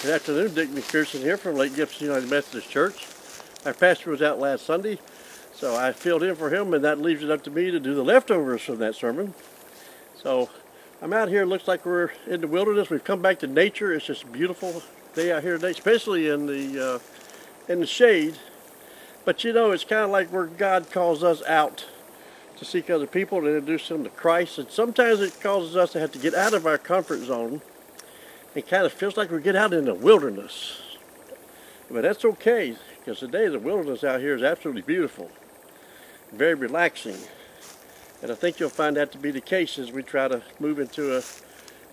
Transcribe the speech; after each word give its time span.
Good 0.00 0.14
afternoon, 0.14 0.54
Dick 0.54 0.68
McPherson 0.68 1.22
here 1.22 1.36
from 1.36 1.56
Lake 1.56 1.74
Gibson 1.74 2.06
United 2.06 2.30
Methodist 2.30 2.70
Church. 2.70 3.04
Our 3.66 3.74
pastor 3.74 4.12
was 4.12 4.22
out 4.22 4.38
last 4.38 4.64
Sunday, 4.64 5.00
so 5.52 5.74
I 5.74 5.90
filled 5.90 6.22
in 6.22 6.36
for 6.36 6.54
him, 6.54 6.72
and 6.72 6.84
that 6.84 7.00
leaves 7.00 7.24
it 7.24 7.32
up 7.32 7.42
to 7.42 7.50
me 7.50 7.72
to 7.72 7.80
do 7.80 7.96
the 7.96 8.04
leftovers 8.04 8.62
from 8.62 8.78
that 8.78 8.94
sermon. 8.94 9.34
So 10.14 10.50
I'm 11.02 11.12
out 11.12 11.30
here. 11.30 11.44
Looks 11.44 11.66
like 11.66 11.84
we're 11.84 12.12
in 12.28 12.40
the 12.40 12.46
wilderness. 12.46 12.90
We've 12.90 13.02
come 13.02 13.20
back 13.20 13.40
to 13.40 13.48
nature. 13.48 13.92
It's 13.92 14.06
just 14.06 14.22
a 14.22 14.28
beautiful 14.28 14.84
day 15.16 15.32
out 15.32 15.42
here 15.42 15.56
today, 15.56 15.72
especially 15.72 16.28
in 16.28 16.46
the 16.46 16.94
uh, 16.94 17.72
in 17.72 17.80
the 17.80 17.86
shade. 17.86 18.38
But 19.24 19.42
you 19.42 19.52
know, 19.52 19.72
it's 19.72 19.82
kind 19.82 20.04
of 20.04 20.10
like 20.10 20.28
where 20.32 20.46
God 20.46 20.92
calls 20.92 21.24
us 21.24 21.42
out 21.42 21.86
to 22.58 22.64
seek 22.64 22.88
other 22.88 23.08
people 23.08 23.40
to 23.40 23.48
introduce 23.48 23.88
them 23.88 24.04
to 24.04 24.10
Christ, 24.10 24.58
and 24.58 24.70
sometimes 24.70 25.20
it 25.20 25.40
causes 25.40 25.76
us 25.76 25.90
to 25.90 25.98
have 25.98 26.12
to 26.12 26.20
get 26.20 26.34
out 26.34 26.54
of 26.54 26.68
our 26.68 26.78
comfort 26.78 27.18
zone 27.18 27.62
it 28.54 28.66
kind 28.66 28.84
of 28.84 28.92
feels 28.92 29.16
like 29.16 29.30
we 29.30 29.40
get 29.40 29.56
out 29.56 29.72
in 29.72 29.84
the 29.84 29.94
wilderness. 29.94 30.80
But 31.90 32.02
that's 32.02 32.24
okay, 32.24 32.76
because 32.98 33.20
today 33.20 33.48
the 33.48 33.58
wilderness 33.58 34.04
out 34.04 34.20
here 34.20 34.34
is 34.34 34.42
absolutely 34.42 34.82
beautiful, 34.82 35.30
very 36.32 36.54
relaxing. 36.54 37.16
And 38.22 38.30
I 38.30 38.34
think 38.34 38.58
you'll 38.58 38.68
find 38.68 38.96
that 38.96 39.12
to 39.12 39.18
be 39.18 39.30
the 39.30 39.40
case 39.40 39.78
as 39.78 39.92
we 39.92 40.02
try 40.02 40.28
to 40.28 40.42
move 40.58 40.78
into 40.78 41.16
a, 41.16 41.22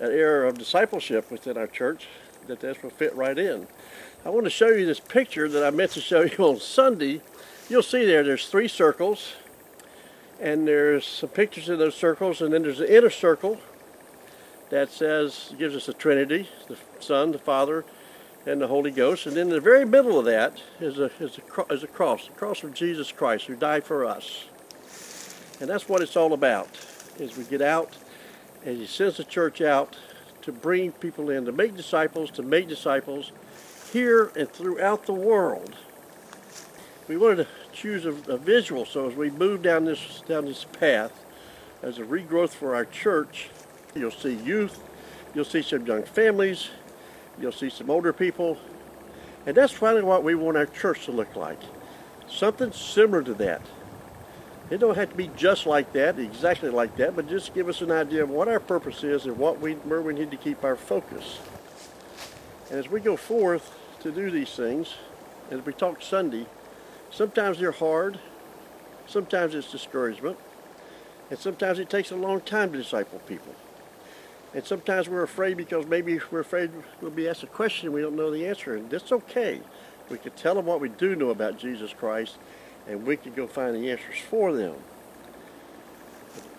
an 0.00 0.10
era 0.10 0.48
of 0.48 0.58
discipleship 0.58 1.30
within 1.30 1.56
our 1.56 1.66
church, 1.66 2.06
that 2.46 2.60
this 2.60 2.82
will 2.82 2.90
fit 2.90 3.14
right 3.14 3.38
in. 3.38 3.66
I 4.24 4.30
want 4.30 4.44
to 4.44 4.50
show 4.50 4.68
you 4.68 4.86
this 4.86 5.00
picture 5.00 5.48
that 5.48 5.64
I 5.64 5.70
meant 5.70 5.92
to 5.92 6.00
show 6.00 6.22
you 6.22 6.36
on 6.38 6.58
Sunday. 6.60 7.20
You'll 7.68 7.82
see 7.82 8.04
there, 8.04 8.22
there's 8.22 8.48
three 8.48 8.68
circles, 8.68 9.32
and 10.40 10.66
there's 10.66 11.06
some 11.06 11.30
pictures 11.30 11.68
in 11.68 11.78
those 11.78 11.94
circles, 11.94 12.40
and 12.40 12.52
then 12.52 12.62
there's 12.62 12.80
an 12.80 12.88
inner 12.88 13.10
circle 13.10 13.58
that 14.74 14.90
says, 14.90 15.54
gives 15.56 15.76
us 15.76 15.86
the 15.86 15.92
Trinity, 15.92 16.48
the 16.66 16.76
Son, 16.98 17.30
the 17.30 17.38
Father, 17.38 17.84
and 18.44 18.60
the 18.60 18.66
Holy 18.66 18.90
Ghost. 18.90 19.24
And 19.24 19.36
in 19.36 19.48
the 19.48 19.60
very 19.60 19.84
middle 19.84 20.18
of 20.18 20.24
that 20.24 20.60
is 20.80 20.98
a, 20.98 21.12
is 21.20 21.38
a, 21.38 21.72
is 21.72 21.84
a 21.84 21.86
cross, 21.86 22.26
the 22.26 22.32
cross 22.32 22.64
of 22.64 22.74
Jesus 22.74 23.12
Christ 23.12 23.46
who 23.46 23.54
died 23.54 23.84
for 23.84 24.04
us. 24.04 24.46
And 25.60 25.70
that's 25.70 25.88
what 25.88 26.02
it's 26.02 26.16
all 26.16 26.32
about, 26.32 26.66
is 27.20 27.36
we 27.36 27.44
get 27.44 27.62
out 27.62 27.96
and 28.64 28.78
he 28.78 28.86
sends 28.86 29.18
the 29.18 29.22
church 29.22 29.60
out 29.60 29.96
to 30.42 30.50
bring 30.50 30.90
people 30.90 31.30
in, 31.30 31.44
to 31.44 31.52
make 31.52 31.76
disciples, 31.76 32.32
to 32.32 32.42
make 32.42 32.66
disciples 32.66 33.30
here 33.92 34.32
and 34.36 34.50
throughout 34.50 35.06
the 35.06 35.12
world. 35.12 35.76
We 37.06 37.16
wanted 37.16 37.44
to 37.44 37.46
choose 37.72 38.06
a, 38.06 38.14
a 38.28 38.38
visual, 38.38 38.86
so 38.86 39.08
as 39.08 39.14
we 39.14 39.30
move 39.30 39.62
down 39.62 39.84
this, 39.84 40.24
down 40.26 40.46
this 40.46 40.64
path, 40.64 41.12
as 41.80 41.98
a 41.98 42.02
regrowth 42.02 42.50
for 42.50 42.74
our 42.74 42.84
church, 42.84 43.50
You'll 43.94 44.10
see 44.10 44.34
youth, 44.34 44.82
you'll 45.34 45.44
see 45.44 45.62
some 45.62 45.86
young 45.86 46.02
families, 46.02 46.68
you'll 47.38 47.52
see 47.52 47.70
some 47.70 47.90
older 47.90 48.12
people, 48.12 48.58
and 49.46 49.56
that's 49.56 49.72
finally 49.72 50.02
what 50.02 50.24
we 50.24 50.34
want 50.34 50.56
our 50.56 50.66
church 50.66 51.04
to 51.04 51.12
look 51.12 51.36
like. 51.36 51.60
Something 52.28 52.72
similar 52.72 53.22
to 53.22 53.34
that. 53.34 53.62
It 54.70 54.78
don't 54.78 54.96
have 54.96 55.10
to 55.10 55.16
be 55.16 55.30
just 55.36 55.66
like 55.66 55.92
that, 55.92 56.18
exactly 56.18 56.70
like 56.70 56.96
that, 56.96 57.14
but 57.14 57.28
just 57.28 57.54
give 57.54 57.68
us 57.68 57.82
an 57.82 57.90
idea 57.90 58.22
of 58.22 58.30
what 58.30 58.48
our 58.48 58.58
purpose 58.58 59.04
is 59.04 59.26
and 59.26 59.38
what 59.38 59.60
we, 59.60 59.74
where 59.74 60.00
we 60.00 60.14
need 60.14 60.30
to 60.30 60.36
keep 60.38 60.64
our 60.64 60.74
focus. 60.74 61.38
And 62.70 62.78
as 62.78 62.88
we 62.88 63.00
go 63.00 63.16
forth 63.16 63.78
to 64.00 64.10
do 64.10 64.30
these 64.30 64.50
things, 64.56 64.94
as 65.50 65.64
we 65.64 65.72
talk 65.74 66.00
Sunday, 66.02 66.46
sometimes 67.10 67.58
they're 67.58 67.72
hard, 67.72 68.18
sometimes 69.06 69.54
it's 69.54 69.70
discouragement, 69.70 70.38
and 71.30 71.38
sometimes 71.38 71.78
it 71.78 71.90
takes 71.90 72.10
a 72.10 72.16
long 72.16 72.40
time 72.40 72.72
to 72.72 72.78
disciple 72.78 73.20
people. 73.20 73.54
And 74.54 74.64
sometimes 74.64 75.08
we're 75.08 75.24
afraid 75.24 75.56
because 75.56 75.86
maybe 75.86 76.20
we're 76.30 76.40
afraid 76.40 76.70
we'll 77.00 77.10
be 77.10 77.28
asked 77.28 77.42
a 77.42 77.48
question 77.48 77.92
we 77.92 78.00
don't 78.00 78.16
know 78.16 78.30
the 78.30 78.46
answer. 78.46 78.76
And 78.76 78.88
that's 78.88 79.10
okay. 79.10 79.60
We 80.08 80.18
can 80.18 80.32
tell 80.32 80.54
them 80.54 80.66
what 80.66 80.80
we 80.80 80.88
do 80.88 81.16
know 81.16 81.30
about 81.30 81.58
Jesus 81.58 81.92
Christ 81.92 82.36
and 82.88 83.04
we 83.04 83.16
can 83.16 83.32
go 83.32 83.46
find 83.46 83.74
the 83.74 83.90
answers 83.90 84.18
for 84.30 84.52
them. 84.52 84.74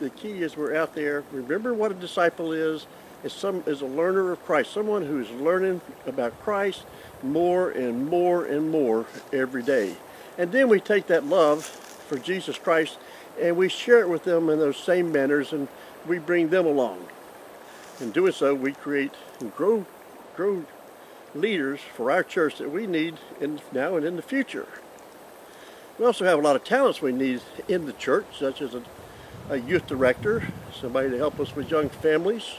The 0.00 0.10
key 0.10 0.42
is 0.42 0.56
we're 0.56 0.74
out 0.74 0.94
there. 0.94 1.24
Remember 1.30 1.72
what 1.72 1.90
a 1.90 1.94
disciple 1.94 2.52
is. 2.52 2.86
Is 3.24 3.32
some 3.32 3.62
is 3.66 3.80
a 3.80 3.86
learner 3.86 4.30
of 4.30 4.44
Christ, 4.44 4.72
someone 4.72 5.06
who 5.06 5.20
is 5.20 5.30
learning 5.30 5.80
about 6.06 6.38
Christ 6.42 6.84
more 7.22 7.70
and 7.70 8.06
more 8.08 8.44
and 8.44 8.70
more 8.70 9.06
every 9.32 9.62
day. 9.62 9.96
And 10.36 10.52
then 10.52 10.68
we 10.68 10.80
take 10.80 11.06
that 11.06 11.24
love 11.24 11.64
for 11.64 12.18
Jesus 12.18 12.58
Christ 12.58 12.98
and 13.40 13.56
we 13.56 13.68
share 13.68 14.00
it 14.00 14.08
with 14.08 14.24
them 14.24 14.50
in 14.50 14.58
those 14.58 14.76
same 14.76 15.12
manners 15.12 15.52
and 15.52 15.68
we 16.06 16.18
bring 16.18 16.50
them 16.50 16.66
along. 16.66 17.06
In 17.98 18.10
doing 18.10 18.32
so, 18.32 18.54
we 18.54 18.72
create 18.72 19.12
and 19.40 19.54
grow, 19.54 19.86
grow 20.36 20.64
leaders 21.34 21.80
for 21.94 22.10
our 22.10 22.22
church 22.22 22.58
that 22.58 22.70
we 22.70 22.86
need 22.86 23.14
in 23.40 23.60
now 23.72 23.96
and 23.96 24.04
in 24.04 24.16
the 24.16 24.22
future. 24.22 24.66
We 25.98 26.04
also 26.04 26.26
have 26.26 26.38
a 26.38 26.42
lot 26.42 26.56
of 26.56 26.64
talents 26.64 27.00
we 27.00 27.12
need 27.12 27.40
in 27.68 27.86
the 27.86 27.94
church, 27.94 28.26
such 28.38 28.60
as 28.60 28.74
a, 28.74 28.82
a 29.48 29.56
youth 29.56 29.86
director, 29.86 30.46
somebody 30.78 31.08
to 31.08 31.16
help 31.16 31.40
us 31.40 31.56
with 31.56 31.70
young 31.70 31.88
families. 31.88 32.56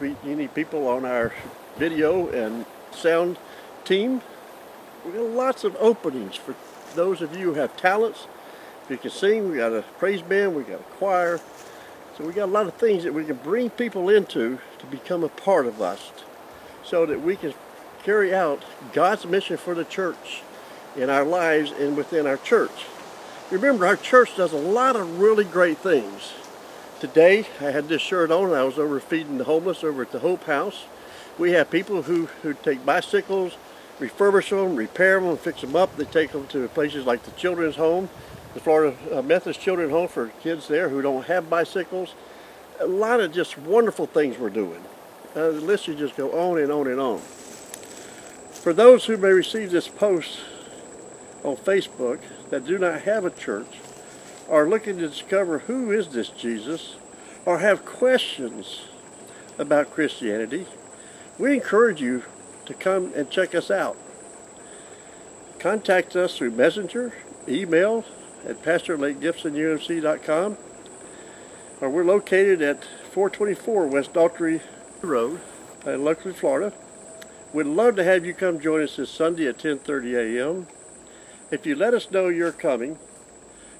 We 0.00 0.16
need 0.24 0.54
people 0.54 0.88
on 0.88 1.04
our 1.04 1.34
video 1.76 2.28
and 2.28 2.64
sound 2.92 3.36
team. 3.84 4.22
We 5.04 5.12
got 5.12 5.22
lots 5.22 5.64
of 5.64 5.76
openings 5.76 6.36
for 6.36 6.54
those 6.94 7.20
of 7.20 7.36
you 7.36 7.52
who 7.52 7.54
have 7.54 7.76
talents. 7.76 8.26
If 8.84 8.90
you 8.90 8.96
can 8.96 9.10
sing, 9.10 9.50
we 9.50 9.58
got 9.58 9.72
a 9.72 9.82
praise 9.98 10.22
band, 10.22 10.56
we 10.56 10.62
got 10.62 10.80
a 10.80 10.84
choir, 10.96 11.40
so 12.20 12.26
we 12.26 12.34
got 12.34 12.50
a 12.50 12.52
lot 12.52 12.66
of 12.66 12.74
things 12.74 13.04
that 13.04 13.14
we 13.14 13.24
can 13.24 13.36
bring 13.36 13.70
people 13.70 14.10
into 14.10 14.58
to 14.78 14.86
become 14.86 15.24
a 15.24 15.28
part 15.30 15.64
of 15.64 15.80
us 15.80 16.12
so 16.84 17.06
that 17.06 17.22
we 17.22 17.34
can 17.34 17.54
carry 18.02 18.34
out 18.34 18.62
God's 18.92 19.24
mission 19.24 19.56
for 19.56 19.74
the 19.74 19.84
church 19.84 20.42
in 20.94 21.08
our 21.08 21.24
lives 21.24 21.72
and 21.72 21.96
within 21.96 22.26
our 22.26 22.36
church. 22.36 22.84
Remember, 23.50 23.86
our 23.86 23.96
church 23.96 24.36
does 24.36 24.52
a 24.52 24.58
lot 24.58 24.96
of 24.96 25.18
really 25.18 25.44
great 25.44 25.78
things. 25.78 26.34
Today, 27.00 27.46
I 27.58 27.70
had 27.70 27.88
this 27.88 28.02
shirt 28.02 28.30
on. 28.30 28.52
I 28.52 28.64
was 28.64 28.78
over 28.78 29.00
feeding 29.00 29.38
the 29.38 29.44
homeless 29.44 29.82
over 29.82 30.02
at 30.02 30.12
the 30.12 30.18
Hope 30.18 30.44
House. 30.44 30.84
We 31.38 31.52
have 31.52 31.70
people 31.70 32.02
who, 32.02 32.26
who 32.42 32.52
take 32.52 32.84
bicycles, 32.84 33.56
refurbish 33.98 34.50
them, 34.50 34.76
repair 34.76 35.20
them, 35.20 35.38
fix 35.38 35.62
them 35.62 35.74
up. 35.74 35.96
They 35.96 36.04
take 36.04 36.32
them 36.32 36.46
to 36.48 36.68
places 36.68 37.06
like 37.06 37.22
the 37.22 37.30
Children's 37.30 37.76
Home 37.76 38.10
the 38.54 38.60
Florida 38.60 38.96
uh, 39.12 39.22
Methodist 39.22 39.60
Children's 39.60 39.92
Home 39.92 40.08
for 40.08 40.28
kids 40.42 40.68
there 40.68 40.88
who 40.88 41.02
don't 41.02 41.26
have 41.26 41.48
bicycles. 41.48 42.14
A 42.80 42.86
lot 42.86 43.20
of 43.20 43.32
just 43.32 43.58
wonderful 43.58 44.06
things 44.06 44.38
we're 44.38 44.50
doing. 44.50 44.82
Uh, 45.34 45.50
the 45.50 45.60
list 45.60 45.84
should 45.84 45.98
just 45.98 46.16
go 46.16 46.32
on 46.32 46.58
and 46.58 46.72
on 46.72 46.86
and 46.88 47.00
on. 47.00 47.18
For 47.18 48.72
those 48.72 49.04
who 49.04 49.16
may 49.16 49.30
receive 49.30 49.70
this 49.70 49.88
post 49.88 50.40
on 51.44 51.56
Facebook 51.56 52.20
that 52.50 52.66
do 52.66 52.78
not 52.78 53.02
have 53.02 53.24
a 53.24 53.30
church, 53.30 53.78
are 54.48 54.68
looking 54.68 54.98
to 54.98 55.08
discover 55.08 55.60
who 55.60 55.92
is 55.92 56.08
this 56.08 56.28
Jesus, 56.28 56.96
or 57.46 57.58
have 57.58 57.84
questions 57.84 58.82
about 59.58 59.92
Christianity, 59.92 60.66
we 61.38 61.54
encourage 61.54 62.02
you 62.02 62.24
to 62.66 62.74
come 62.74 63.12
and 63.14 63.30
check 63.30 63.54
us 63.54 63.70
out. 63.70 63.96
Contact 65.60 66.16
us 66.16 66.36
through 66.36 66.50
Messenger, 66.50 67.14
email, 67.46 68.04
at 68.46 68.62
pastorlakegibsonumc.com. 68.62 70.56
Or 71.80 71.88
we're 71.88 72.04
located 72.04 72.60
at 72.60 72.84
424 72.84 73.86
West 73.86 74.12
Daughtry 74.12 74.60
Road 75.02 75.40
uh, 75.86 75.92
in 75.92 76.04
Lakeland, 76.04 76.36
Florida. 76.36 76.72
We'd 77.52 77.66
love 77.66 77.96
to 77.96 78.04
have 78.04 78.24
you 78.24 78.34
come 78.34 78.60
join 78.60 78.82
us 78.82 78.96
this 78.96 79.10
Sunday 79.10 79.48
at 79.48 79.58
10.30 79.58 80.38
a.m. 80.38 80.66
If 81.50 81.66
you 81.66 81.74
let 81.74 81.94
us 81.94 82.10
know 82.10 82.28
you're 82.28 82.52
coming, 82.52 82.98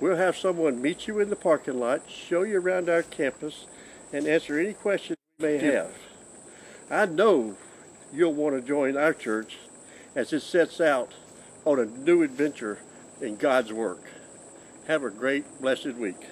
we'll 0.00 0.16
have 0.16 0.36
someone 0.36 0.82
meet 0.82 1.06
you 1.06 1.20
in 1.20 1.30
the 1.30 1.36
parking 1.36 1.78
lot, 1.78 2.10
show 2.10 2.42
you 2.42 2.58
around 2.58 2.88
our 2.88 3.02
campus, 3.02 3.66
and 4.12 4.26
answer 4.26 4.58
any 4.58 4.72
questions 4.72 5.18
you 5.38 5.46
may 5.46 5.58
have. 5.58 5.92
I 6.90 7.06
know 7.06 7.56
you'll 8.12 8.34
want 8.34 8.56
to 8.56 8.66
join 8.66 8.96
our 8.96 9.14
church 9.14 9.58
as 10.14 10.32
it 10.32 10.40
sets 10.40 10.80
out 10.80 11.12
on 11.64 11.78
a 11.78 11.86
new 11.86 12.22
adventure 12.22 12.78
in 13.20 13.36
God's 13.36 13.72
work. 13.72 14.02
Have 14.88 15.04
a 15.04 15.10
great, 15.10 15.44
blessed 15.60 15.94
week. 15.94 16.26